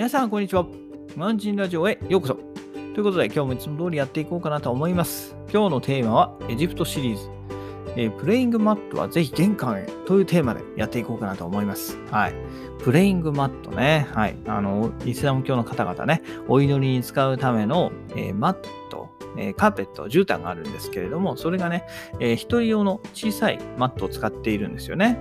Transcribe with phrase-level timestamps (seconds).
[0.00, 0.64] 皆さん、こんにちは。
[1.14, 2.34] マンチンラジオへようこそ。
[2.34, 5.36] ということで、今日もいつも通りやっていこうかなと思います。
[5.52, 7.28] 今日のテーマは、エジプトシリーズ。
[7.96, 11.98] えープレイングマットはぜひ玄関へというテーマでやっていこうかなと思います。
[12.10, 12.34] はい。
[12.82, 14.08] プレイングマットね。
[14.14, 14.36] はい。
[14.46, 18.56] あの、イスラム教の方々ね、お祈りに使うための、えーマッ
[18.88, 21.84] ト、えーカーペット、絨毯があるんですけれども、それがね、
[22.20, 25.18] えー一人用の小さいマットを使っているんですよね。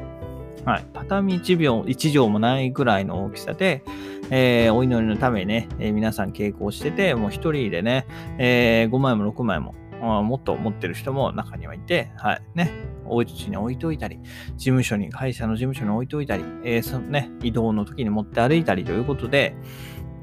[0.65, 0.85] はい。
[0.93, 3.83] 畳1秒、1畳もないぐらいの大きさで、
[4.29, 8.05] えーお祈りのためにね、えー皆さん傾向してて、もう一人でね、
[8.37, 12.71] えー5枚も6枚も、もっと持ってる人も中にはいて、はい、ね、
[13.05, 14.19] お家に置いといたり、
[14.55, 19.55] 事務所に、会社の事務所に置いといたり、えそのね、移動の時に持って歩いたりということで、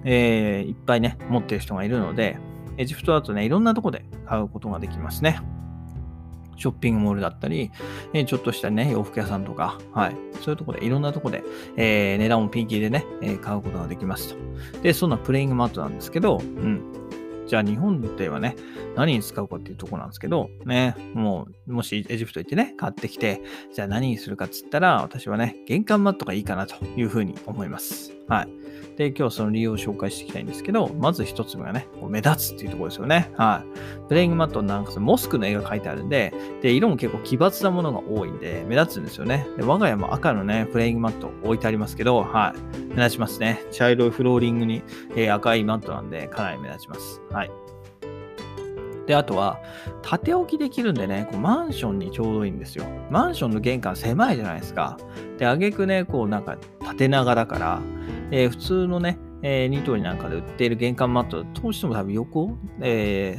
[0.05, 2.39] えいっぱいね、持ってる人がいるので、
[2.79, 5.41] エジプトだとね、いろんなとこで買うことができますね。
[6.57, 7.71] ショッピングモールだったり、
[8.13, 11.43] えちょっとしたね、洋服屋さんとか、はい、そういうとこで、いろんなとこで、
[11.77, 14.81] えー値段もピンキリでね、え買うことができますと。
[14.83, 16.83] で、そんなプレイングマットなんですけど、うん。
[17.47, 18.57] じゃあ日本ではね、
[18.97, 23.41] 何に使うかっていうとこなんですけど、ね、もう、もしエジプト行ってね、買ってきて、
[23.73, 28.16] じゃあ何にするかっつったら、私はね、玄関マットがいいかなというふうに思います。
[28.29, 28.49] はい。
[28.97, 33.31] で、今日その理由を紹介していきたいんですけど、まず一つ目がね、こう目立つっていうところですよね。
[33.37, 34.09] はい。
[34.09, 36.33] プレイングマットなんかそのモスクの絵が描いてあるんで、
[36.63, 39.47] で、色も結構奇抜なものが多いんで、目立つんですよね。
[39.57, 42.85] で、我が家も赤のね、プレイングマット置いてありますけど、はい。
[42.85, 43.63] 目立ちますね。
[43.71, 44.83] 茶色いフローリングに、
[45.15, 47.21] えー赤いマットなんで、かなり目立ちます。
[47.31, 47.51] はい。
[49.07, 49.61] で、あとは、
[50.03, 52.87] 縦置きできるんでね、こうマンションにちょうどいいんですよ。
[53.11, 54.99] マンションの玄関狭いじゃないですか。
[55.39, 57.81] で、あげくね、こうなんか縦長だから、
[58.31, 63.39] えー普通のね、えーニトリなんかで売っている玄関マット、どうしても多分横、え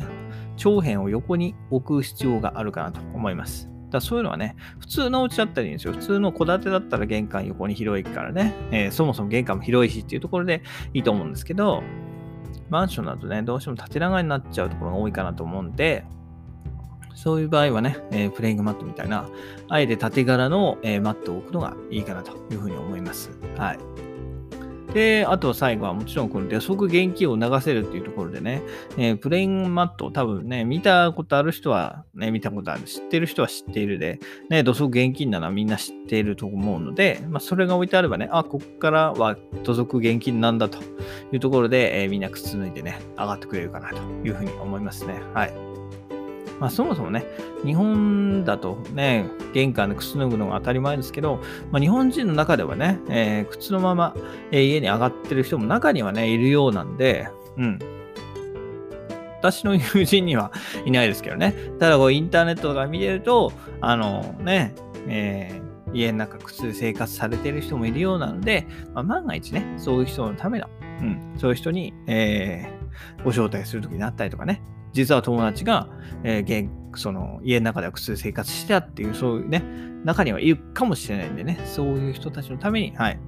[0.56, 3.70] 長辺を横に置く必要があるかなと思います。
[3.90, 5.94] だそういうのはね、普通のお家だったらいいんですよ。
[5.94, 10.62] 普通の戸建てだったら玄関横に広いからね、えそもそも玄関も広いしっていうところで
[10.94, 11.84] いいと思うんですけど、
[12.70, 16.04] マンションだとね、どうしても縦長になっちゃうところが多いかなと思うんで、
[17.14, 19.30] そういう場合はね、えープレイングマットみたいな、
[19.70, 23.32] あえて縦柄の、えーマットを置くのがいいかなというふうに思います。
[23.58, 23.80] はい。
[24.94, 28.62] で、あと最後はもちろんこの土足元気を流せるっていうところでね、
[28.98, 32.84] えープレインマット多分ね、見たことある人はね、見たことある。
[32.84, 40.80] 知ってる人は知っているで、ね、土足現金ならみんな知っていると思うので、まあ、それが置いてあればね、あ、ここからは土足現金なんだと
[41.32, 45.20] いうところで、えーみんな靴脱いでね、上がってくれるかなというふうに思いますね。
[45.34, 45.54] はい。
[46.60, 47.26] まあ、そもそもね、
[47.66, 51.42] 日本だとね、玄関で靴脱ぐのが当たり前ですけど、
[51.72, 54.16] まあ、日本人の中ではね、えー靴のまま、
[54.52, 57.80] 家に上がってる人も中にはね、いるようなんで、うん。
[59.40, 60.52] 私の友人には
[60.86, 61.54] いないですけどね。
[61.80, 64.74] ただこうインターネットとか見てると、あのね、
[65.08, 70.68] えー家の中靴で生活されてる人もいるようなので、まあ、万が一ね、そういう人のための、
[71.02, 72.78] うん、そういう人に、えー
[73.24, 74.62] ご招待するときにあったりとかね、
[74.98, 75.88] 実は友達が、
[76.24, 79.64] えーその家の中では靴で生活してたっていう、そういうね、
[80.04, 83.20] 中にはいるかもしれないんでね、そういう人たちのために、はい、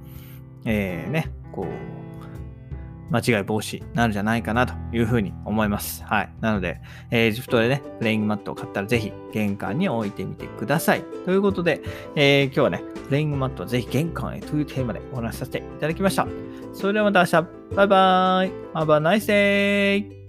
[0.64, 6.02] えーね、こう、間違い防止になるんじゃないかなというふうに思います。
[6.04, 6.32] はい。
[6.40, 6.80] なので、
[7.10, 11.02] えーエジプトでね、プレイングマットを買ったらぜひ玄関に置いてみてください。
[11.24, 11.80] ということで、
[12.16, 16.26] えー今日はね、プレイングマットをぜひ玄関へというテーマでお話しさせていただきました。
[16.72, 20.19] それではまた明日、バイバーイ !Have a nice day!